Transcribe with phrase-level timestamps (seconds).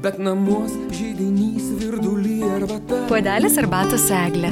[0.00, 3.04] Bet namuos žydinys virdulį arbata.
[3.10, 4.48] Puodelis arbatos eglė.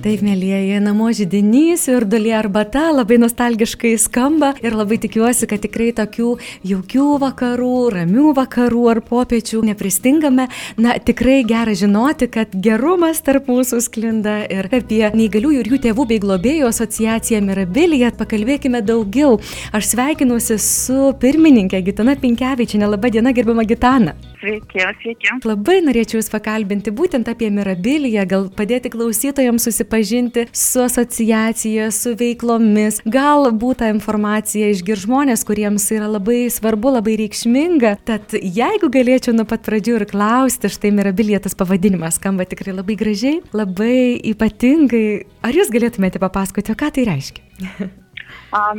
[0.00, 5.90] Taip, mėlyjeji, namo žydinys ir dulė arbata labai nostalgiškai skamba ir labai tikiuosi, kad tikrai
[5.98, 6.30] tokių
[6.70, 10.48] jaukių vakarų, ramių vakarų ar popiečių nepristingame.
[10.80, 16.08] Na, tikrai gera žinoti, kad gerumas tarp mūsų sklinda ir apie neįgaliųjų ir jų tėvų
[16.14, 19.36] bei globėjų asociaciją Mirabiliją pakalbėkime daugiau.
[19.76, 22.88] Aš sveikinuosi su pirmininkė Gitana Pinkevičinė.
[22.96, 24.16] Labą dieną, gerbama Gitana.
[24.40, 25.28] Sveiki, sveiki.
[25.44, 33.02] Labai norėčiau Jūs pakalbinti būtent apie Mirabiliją, gal padėti klausytojams susipažinti su asociacija, su veiklomis.
[33.04, 37.92] Galbūt tą informaciją išgir žmonės, kuriems yra labai svarbu, labai reikšminga.
[38.08, 42.96] Tad jeigu galėčiau nuo pat pradžių ir klausti, štai Mirabilija tas pavadinimas skamba tikrai labai
[42.96, 45.06] gražiai, labai ypatingai.
[45.44, 47.44] Ar Jūs galėtumėte papasakoti, ką tai reiškia?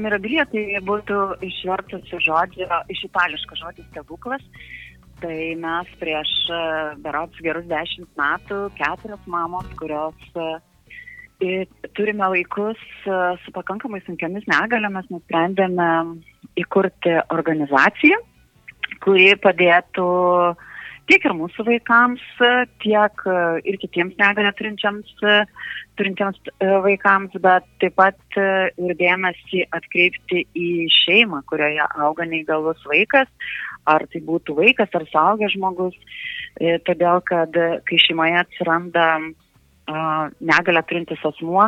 [0.02, 4.42] Mirabilija tai būtų išvertus žodžio, iš itališko žodžio stebuklas.
[4.42, 4.81] Tai
[5.28, 6.30] mes prieš
[7.04, 10.16] berots gerus dešimt metų, keturios mamos, kurios
[11.42, 15.90] e, turime vaikus e, su pakankamai sunkiamis negaliomis, nusprendėme
[16.58, 18.18] įkurti organizaciją,
[19.02, 20.08] kuri padėtų
[21.10, 22.24] tiek ir mūsų vaikams,
[22.84, 23.26] tiek
[23.68, 25.12] ir kitiems negalę turintiems,
[26.00, 26.40] turintiems
[26.86, 33.30] vaikams, bet taip pat ir dėmesį atkreipti į šeimą, kurioje auga neįgalus vaikas,
[33.90, 35.98] ar tai būtų vaikas ar suaugęs žmogus,
[36.62, 37.56] e, todėl kad
[37.88, 39.08] kai šeimoje atsiranda
[40.40, 41.68] negalę turintis asmuo,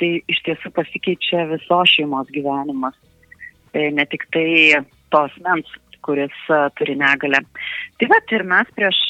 [0.00, 2.96] tai iš tiesų pasikeičia visos šeimos gyvenimas.
[3.74, 4.80] Ne tik tai
[5.12, 5.68] tos mens,
[6.04, 6.36] kuris
[6.78, 7.42] turi negalę.
[8.00, 9.00] Tai va ir mes prieš,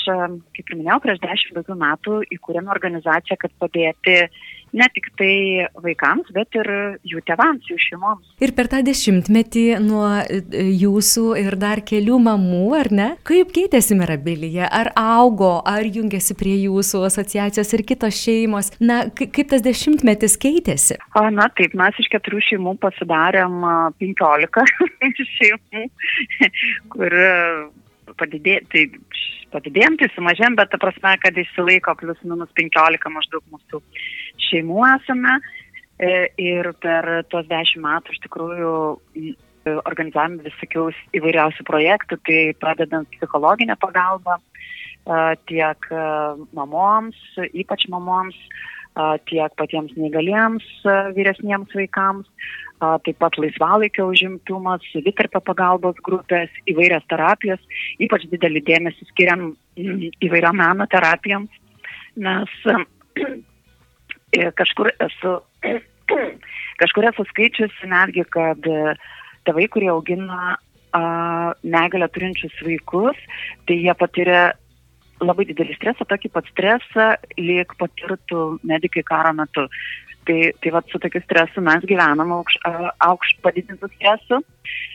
[0.57, 4.41] kaip ir minėjau, prieš dešimt daugiau metų įkūrėme organizaciją, kad padėti uh,
[4.77, 6.71] ne tik tai vaikams, bet ir
[7.07, 8.29] jų tėvams, jų šeimoms.
[8.43, 10.41] Ir per tą dešimtmetį nuo e,
[10.81, 14.69] jūsų ir dar kelių mamų, ar ne, kaip keitėsi Mirabilija?
[14.71, 18.73] Ar augo, ar jungėsi prie jūsų asociacijos ir kitos šeimos?
[18.83, 21.01] Na, kaip tas dešimtmetis keitėsi?
[21.19, 23.61] O, na, taip, mes iš keturių šeimų pasidarėm
[24.01, 24.65] penkiolika
[25.37, 25.87] šeimų,
[26.95, 27.21] kur
[28.21, 28.87] padidėjo, tai
[29.53, 33.83] padidėjom, tai sumažėm, bet ta prasme, kad išsilaiko plus minus 15 maždaug mūsų
[34.49, 35.39] šeimų esame.
[36.01, 38.75] E, ir per tuos dešimt metų iš tikrųjų
[39.69, 44.43] organizavome visokiaus įvairiausių projektų, tai pradedant psichologinę pagalbą e,
[45.51, 46.05] tiek e,
[46.57, 47.21] mamoms,
[47.53, 48.39] ypač mamoms,
[49.29, 50.67] tiek patiems neįgaliems
[51.17, 52.29] vyresniems vaikams,
[52.81, 57.61] taip pat laisvalaikio užimtumas, savitarpio pagalbos grupės, įvairias terapijos,
[58.01, 61.53] ypač didelį dėmesį skiriam įvairiam meno terapijoms,
[62.17, 62.57] nes
[64.61, 65.37] kažkur esu,
[66.83, 68.65] kažkur esu skaičiusi netgi, kad
[69.47, 70.57] tėvai, kurie augina
[71.63, 73.19] negalę turinčius vaikus,
[73.69, 74.51] tai jie patiria
[75.25, 77.09] labai didelį stresą, tokį pat stresą,
[77.39, 79.67] lyg patirtų medikai karo metu.
[80.29, 82.59] Tai, tai vat, su tokiu stresu mes gyvenam aukš,
[83.03, 84.43] aukš padidintų stresu,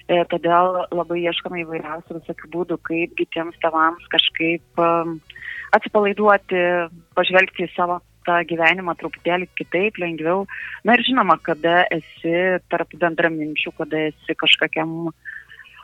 [0.05, 5.17] e, todėl labai ieškome įvairiausių visokių būdų, kaip kitiems tavams kažkaip um,
[5.75, 6.61] atsipalaiduoti,
[7.17, 10.45] pažvelgti į savo tą gyvenimą truputėlį kitaip, lengviau.
[10.85, 15.35] Na ir žinoma, kada esi tarp bendraminčių, kada esi kažkokiam uh,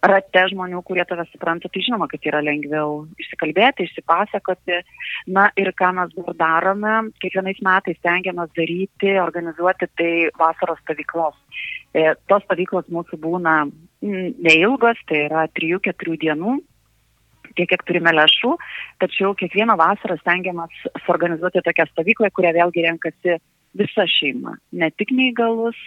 [0.02, 4.82] rate žmonių, kurie tave supranta, tai žinoma, kad yra lengviau išsikalbėti, išsipasakoti.
[5.36, 11.38] Na ir ką mes dabar darome, kiekvienais metais stengiamės daryti, organizuoti tai vasaros stovyklos.
[11.94, 13.56] E, tos stovyklos mūsų būna
[14.02, 16.58] neilgos, tai yra 3-4 dienų
[17.56, 18.56] tiek, kiek turime lėšų,
[19.04, 20.72] tačiau kiekvieną vasarą stengiamas
[21.06, 23.38] suorganizuoti tokią stovyklą, kurią vėlgi renkasi
[23.78, 24.56] visa šeima.
[24.72, 25.80] Ne tik neįgalus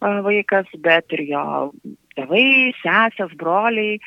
[0.00, 1.44] vaikas, bet ir jo
[2.18, 3.98] tėvai, sesės, broliai.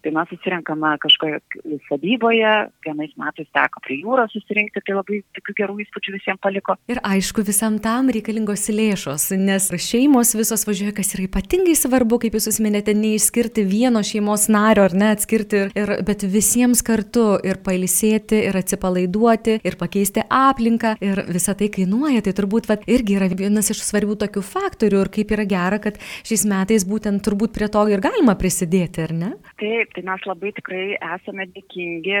[0.00, 1.40] Tai mes susirenkame kažkoje
[1.88, 2.52] sodyboje,
[2.84, 6.76] vienais metais teko prie jūros susirinkti, tai labai tokių gerų įspūdžių visiems paliko.
[6.88, 12.38] Ir aišku, visam tam reikalingos lėšos, nes šeimos visos važiuoja, kas yra ypatingai svarbu, kaip
[12.38, 18.40] jūs užsiminėte, neišskirti vieno šeimos nario ar ne atskirti, ir, bet visiems kartu ir pailsėti,
[18.48, 23.68] ir atsipalaiduoti, ir pakeisti aplinką, ir visą tai kainuoja, tai turbūt vat, irgi yra vienas
[23.74, 27.84] iš svarbių tokių faktorių ir kaip yra gera, kad šiais metais būtent turbūt prie to
[27.92, 29.32] ir galima prisidėti, ar ne?
[29.60, 32.20] Taip, tai mes labai tikrai esame dėkingi,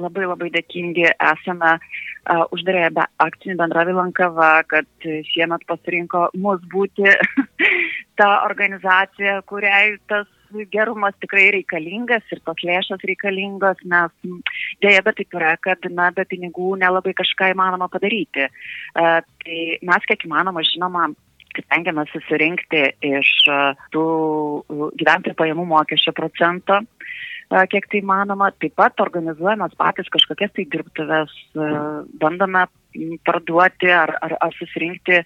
[0.00, 7.06] labai labai dėkingi esame uh, uždarėję be akcinį bendravį Lankava, kad šiemet pasirinko mus būti
[8.18, 10.26] ta organizacija, kuriai tas
[10.74, 14.10] gerumas tikrai reikalingas ir tos lėšos reikalingos, nes
[14.82, 18.50] dėja, bet taip yra, kad na, be pinigų nelabai kažką įmanoma padaryti.
[18.98, 21.12] Uh, tai mes kiek įmanoma, žinoma,
[21.58, 23.30] stengiamės susirinkti iš
[23.94, 24.04] tų
[25.00, 26.80] gyventojų pajamų mokesčio procento
[27.70, 28.50] kiek tai manoma.
[28.62, 31.32] Taip pat organizuojamas patys kažkokias tai dirbtuves,
[32.22, 32.66] bandome
[33.26, 35.22] parduoti ar, ar, ar susirinkti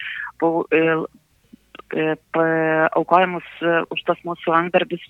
[2.97, 3.49] aukojimus
[3.93, 5.05] už tas mūsų antdarbis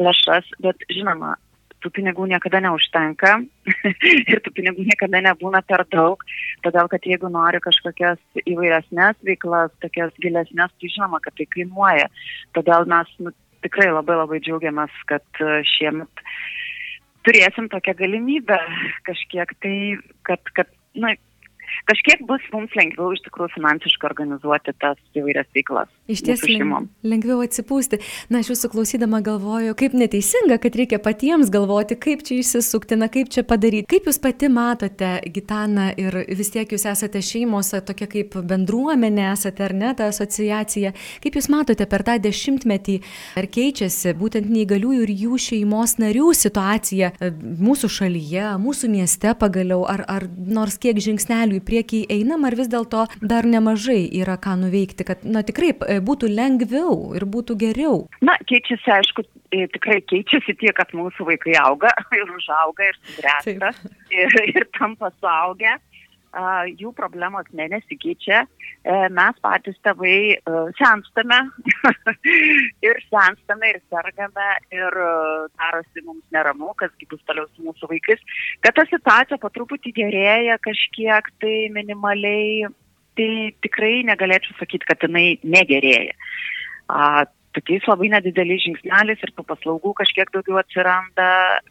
[0.00, 1.36] lėšas, bet žinoma,
[1.84, 3.36] tų pinigų niekada neužtenka
[4.32, 6.24] ir tų pinigų niekada nebūna per daug,
[6.64, 12.08] todėl kad jeigu nori kažkokias įvairesnės veiklas, tokias gilesnės, tai žinoma, kad tai kainuoja.
[12.56, 13.34] Todėl mes nu,
[13.64, 16.24] tikrai labai labai džiaugiamės, kad e, šiemet
[17.24, 18.58] turėsim tokią galimybę
[19.08, 19.76] kažkiek tai,
[20.28, 21.14] kad, kad na,
[21.90, 25.90] kažkiek bus mums lengviau iš tikrųjų finansiškai organizuoti tas įvairias veiklas.
[26.10, 28.00] Iš ties lengviau atsipūsti.
[28.32, 33.08] Na, aš jūsų klausydama galvoju, kaip neteisinga, kad reikia patiems galvoti, kaip čia išsisukti, na,
[33.12, 33.88] kaip čia padaryti.
[33.90, 39.64] Kaip jūs pati matote, Gitana, ir vis tiek jūs esate šeimos, tokia kaip bendruomenė esate,
[39.64, 40.92] ar ne, ta asociacija.
[41.24, 42.98] Kaip jūs matote per tą dešimtmetį,
[43.40, 47.32] ar keičiasi būtent neįgaliųjų ir jų šeimos narių situacija e,
[47.64, 52.70] mūsų šalyje, mūsų mieste pagaliau, ar, ar nors kiek žingsnelių į priekį einam, ar vis
[52.72, 58.04] dėlto dar nemažai yra ką nuveikti, kad, na, tikrai e, būtų lengviau ir būtų geriau?
[58.24, 63.74] Na, keičiasi, aišku, e, tikrai keičiasi tiek, kad mūsų vaikai auga ir užauga ir subręsta
[64.14, 65.78] ir, ir tampa suaugę
[66.34, 68.44] jų problemos ne nesikeičia,
[68.84, 70.38] e, mes patys tėvai
[70.78, 71.40] senstame
[72.88, 74.98] ir senstame ir sergame ir
[75.58, 78.20] darosi mums neramu, kasgi bus toliau su mūsų vaikais,
[78.60, 82.66] kad ta situacija po truputį gerėja kažkiek tai minimaliai,
[83.14, 83.30] tai
[83.62, 86.14] tikrai negalėčiau sakyti, kad jinai negerėja.
[86.90, 91.28] A, tokiais labai nedideliais žingsneliais ir tų paslaugų kažkiek daugiau atsiranda,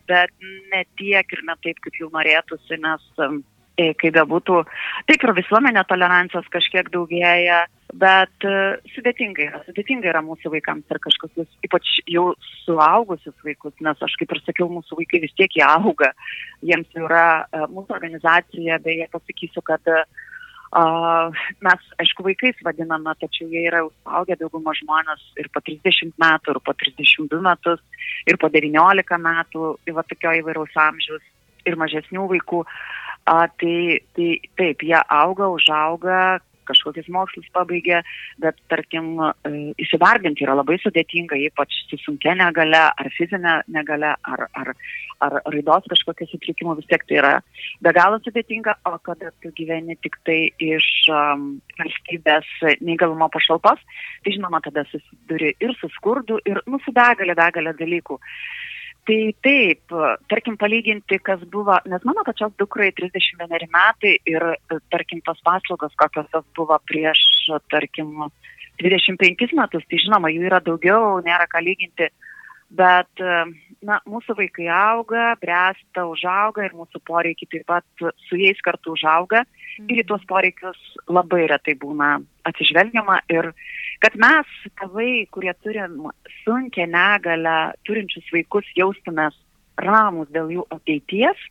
[0.07, 0.31] bet
[0.71, 3.43] ne tiek ir ne taip, kaip jau norėtųsi, nes E,
[3.77, 4.59] kaip bebūtų,
[5.09, 8.57] taip ir visuomenė tolerancijos kažkiek daugėja, bet e,
[8.93, 12.31] sudėtingai yra, sudėtingai yra mūsų vaikams ir kažkokius, ypač jau
[12.63, 16.11] suaugusius vaikus, nes aš kaip ir sakiau, mūsų vaikai vis tiek jie auga,
[16.65, 19.95] jiems yra e, mūsų organizacija, beje, pasakysiu, kad
[20.73, 21.29] Uh,
[21.61, 26.59] mes, aišku, vaikais vadiname, tačiau jie yra užaugę daugumą žmonės ir po 30 metų, ir
[26.65, 27.83] po 32 metus,
[28.25, 31.21] ir po 19 metų, ir va tokio įvairaus amžiaus,
[31.69, 32.63] ir mažesnių vaikų.
[32.65, 38.01] Uh, A, tai, tai taip, jie auga, užauga, kažkokius mokslus pabaigia,
[38.41, 39.51] bet tarkim e,
[39.83, 44.73] įsidarbinti yra labai sudėtinga, ypač su sunkia negale, ar fizinė negale, ar, ar,
[45.23, 47.33] ar raidos kažkokia sutrikimų, vis tiek tai yra
[47.83, 51.47] be galo sudėtinga, o kada tu gyveni tik tai iš um,
[51.79, 52.49] valstybės
[52.83, 53.81] neįgalumo pašalpos,
[54.23, 58.19] tai žinoma, tada susiduri ir su skurdu, ir nu, su begalė, begalė dalykų.
[59.03, 59.91] Tai taip,
[60.31, 64.45] tarkim, palyginti, kas buvo, nes mano pačios dukrai 31 metai ir,
[64.93, 67.19] tarkim, tos paslaugos, kokios jos buvo prieš,
[67.67, 68.29] tarkim,
[68.79, 72.07] 25 metus, tai žinoma, jų yra daugiau, nėra ką lyginti,
[72.71, 73.23] bet,
[73.83, 79.43] na, mūsų vaikai auga, bręsta, užauga ir mūsų poreikiai taip pat su jais kartu užauga.
[79.83, 80.79] Ir į tuos poreikius
[81.11, 83.51] labai retai būna atsižvelgiama ir
[84.03, 84.49] kad mes,
[84.79, 86.09] tėvai, kurie turim
[86.43, 89.37] sunkę negalę, turinčius vaikus, jaustumės
[89.79, 91.47] ramus dėl jų ateities,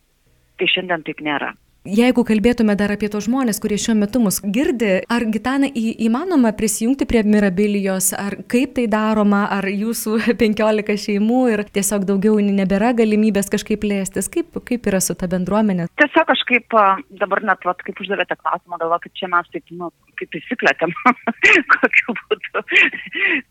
[0.59, 1.53] tai šiandien taip nėra.
[1.83, 6.53] Jeigu kalbėtume dar apie tos žmonės, kurie šiuo metu mus girdi, ar Gitana į, įmanoma
[6.55, 12.93] prisijungti prie Mirabilijos, ar kaip tai daroma, ar jūsų 15 šeimų ir tiesiog daugiau nebėra
[12.95, 15.89] galimybės kažkaip plėstis, kaip, kaip yra su ta bendruomenė?
[15.99, 16.77] Tiesiog kažkaip
[17.19, 20.95] dabar net, vat, kaip uždavėte klausimą, galvoju, kad čia mes taip, nu, kaip įsiplėtėm,
[21.75, 22.63] kokiu būdu.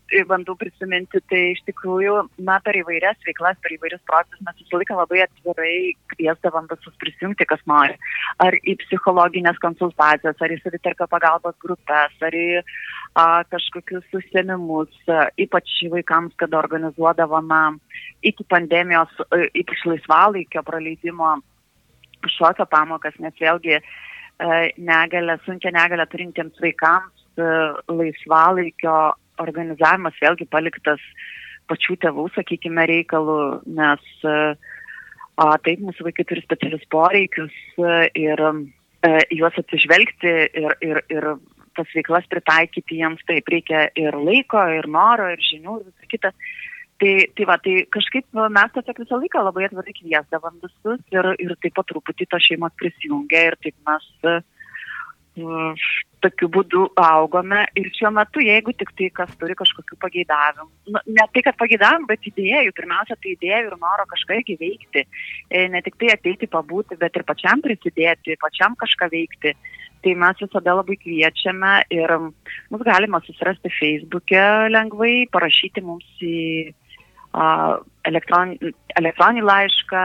[0.09, 2.17] tai bandau prisiminti, tai iš tikrųjų,
[2.49, 5.77] na, per įvairias veiklas, per įvairius projektus mes visą laiką labai atvirai
[6.15, 7.93] kviesdavom visus prisijungti, kas nori
[8.43, 14.93] ar į psichologinės konsultacijas, ar į savitarpio pagalbos grupės, ar į a, kažkokius susėmimus,
[15.41, 17.63] ypač vaikams, kada organizuodavome
[18.25, 19.11] iki pandemijos,
[19.53, 21.35] ypač laisvalaikio praleidimo
[22.37, 23.81] šokio pamokas, nes vėlgi
[24.79, 27.11] negalę, sunkia negalę turintiems vaikams
[27.89, 28.97] laisvalaikio
[29.43, 31.01] organizavimas vėlgi paliktas
[31.71, 33.37] pačių tėvų, sakykime, reikalų,
[33.79, 34.72] nes uh,
[35.41, 41.29] O taip, mūsų vaikai turi specialius poreikius e, ir e, juos atsižvelgti ir, ir, ir
[41.73, 46.33] tas veiklas pritaikyti jiems taip reikia ir laiko, ir noro, ir žinių, ir visą kitą.
[47.01, 51.55] Tai, tai va, tai kažkaip mes tiesiog visą laiką labai atvirai kviesdavom visus ir, ir
[51.65, 54.05] taip pat truputį tos šeimos prisijungia ir taip mes
[56.23, 61.27] tokiu būdu augome ir šiuo metu, jeigu tik tai kas turi kažkokių pageidavimų, nu, ne
[61.35, 65.97] tai, kad pageidavimų, bet idėjų, pirmiausia, tai idėjų ir noro kažką įveikti, e, ne tik
[66.01, 69.55] tai ateiti pabūti, bet ir pačiam prisidėti, pačiam kažką veikti.
[70.03, 76.73] Tai mes visada labai kviečiame ir mus galima susirasti Facebook'e lengvai, parašyti mums į
[78.09, 78.51] elektron,
[78.99, 80.03] elektroninį laišką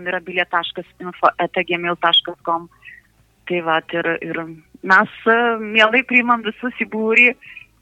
[0.00, 2.68] mirabilie.info etagmail.com.
[3.48, 4.40] Tai va, ir, ir
[4.82, 5.20] mes
[5.62, 7.28] mielai priimam visus į būrį,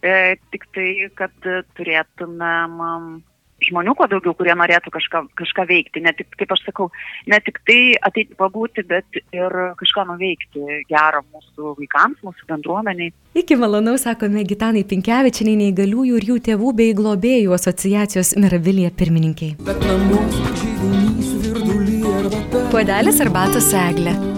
[0.03, 3.23] e, tik tai, kad turėtumėm
[3.65, 6.03] žmonių kuo daugiau, kurie norėtų kažką, kažką veikti.
[6.05, 6.89] Ne tik, kaip aš sakau,
[7.31, 13.15] ne tik tai ateiti pabūti, bet ir kažką nuveikti gerą mūsų vaikams, mūsų bendruomeniai.
[13.37, 19.57] Iki malonaus sakome Gitanai Pinkevičiniai neįgaliųjų ir jų tėvų bei globėjų asociacijos Miravilija pirmininkiai.
[22.73, 24.36] Puodelis arbatos eglė.